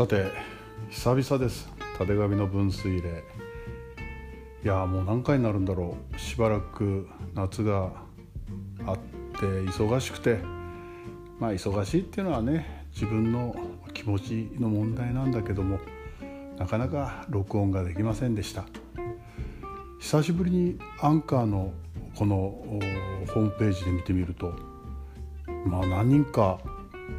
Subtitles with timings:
[0.00, 0.30] さて
[0.88, 1.68] 久々です。
[1.98, 3.22] たてがみの分水嶺。
[4.64, 6.18] いやもう何回になるんだろう。
[6.18, 7.92] しばらく夏が
[8.86, 8.98] あっ
[9.38, 10.38] て忙しくて。
[11.38, 13.54] まあ忙しいっていうのはね自分の
[13.92, 15.78] 気持ちの問題なんだけども
[16.56, 18.64] なかなか録音ができませんでした。
[20.00, 21.74] 久しぶりにアンカーの
[22.16, 24.54] このホームページで見てみると
[25.66, 26.58] まあ何人か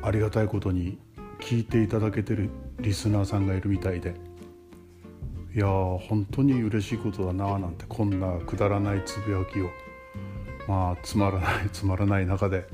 [0.00, 0.98] ありがたいことに
[1.40, 4.14] 聞いていただけてるリスナーさんがいるみたいで。
[5.52, 9.68] いやー本当に嬉しいことだななんてこんなくだらないつぶやきを。
[10.68, 12.66] まあつまらない つまらない中で、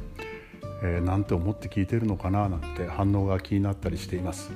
[0.82, 4.50] えー、なんて思って聞いてるのかななんて反応が気になったりしています。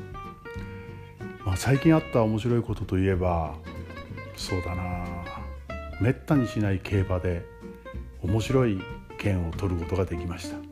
[1.47, 3.55] まあ、最近あった面白いことといえば
[4.37, 5.07] そうだな
[6.01, 7.47] めったにしない競馬で
[8.23, 8.79] 面白い
[9.19, 10.70] 券を取ることができました。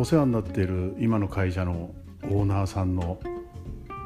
[0.00, 1.90] お世話になっている今の会社の
[2.24, 3.20] オーナーさんの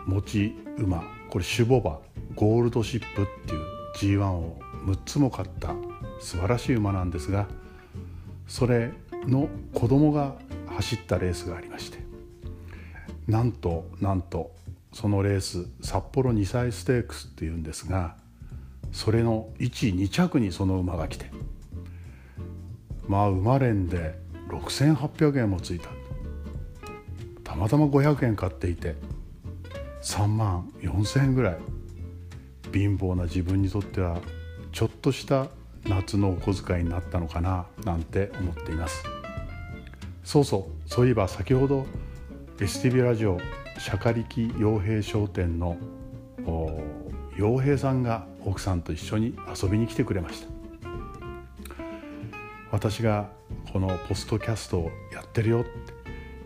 [0.06, 2.00] 持ち馬これ種牡馬
[2.34, 3.54] ゴールドシップって
[4.02, 5.72] いう G1 を6つも買った
[6.18, 7.46] 素晴らしい馬なんですが
[8.48, 8.90] それ
[9.28, 10.34] の子供が
[10.66, 12.00] 走ったレースがありまして
[13.28, 14.50] なんとなんと
[14.92, 18.16] そのレース札幌2歳ステークスっていうんですが
[18.90, 21.30] それの12着にその馬が来て
[23.06, 24.23] まあ馬連で
[24.58, 25.88] 6800円もついた。
[27.42, 28.96] たまたま500円買っていて
[30.02, 31.58] 3万4,000円ぐらい。
[32.72, 34.18] 貧乏な自分にとっては
[34.72, 35.46] ちょっとした
[35.84, 39.04] 夏のお小遣いになったのかななんて思っています。
[40.24, 41.86] そうそうそういえば先ほど
[42.58, 43.38] STV ラジオ
[43.78, 45.76] 釈迦力傭兵商店の
[47.36, 50.48] 傭兵さんが奥さんと一緒に遊びに来てくれました。
[52.72, 53.30] 私が
[53.74, 55.64] このポストキャストをやってるよっ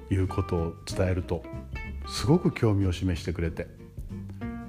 [0.09, 1.43] ていうことを伝えると
[2.09, 3.67] すごく興味を示してくれて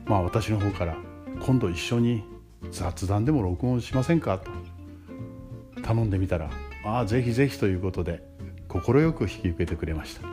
[0.06, 0.98] まあ私の方から
[1.40, 2.26] 今度一緒に
[2.70, 4.52] 雑談でも録音しませんかと
[5.82, 6.52] 頼んでみたら
[6.86, 8.22] ああぜひぜひということで
[8.68, 8.82] 快
[9.14, 10.28] く引き受けてくれました。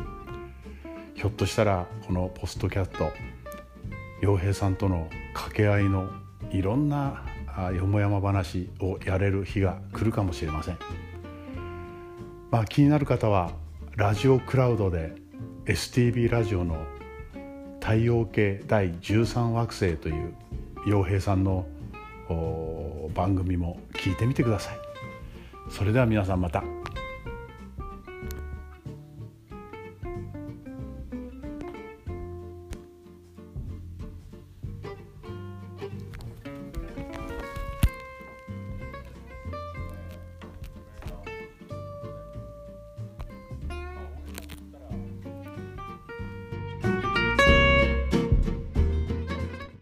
[1.14, 3.10] ひょっとしたらこのポストキャット
[4.20, 6.10] 洋平さんとの掛け合いの
[6.50, 7.24] いろんな
[7.74, 10.78] よもやま話をやれる日が来るかもしれません、
[12.50, 13.52] まあ、気になる方は
[13.96, 15.14] ラジオクラウドで
[15.64, 16.86] STB ラジオの
[17.80, 20.34] 太陽系第13惑星という
[20.86, 21.66] 洋平さんの
[23.14, 24.76] 番組も聞いてみてください
[25.70, 26.85] それでは皆さんまた。